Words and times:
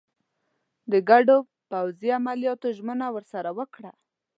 د 0.91 0.93
ګډو 1.09 1.37
پوځي 1.71 2.09
عملیاتو 2.19 2.67
ژمنه 2.77 3.07
ورسره 3.15 3.49
وکړه. 3.59 3.91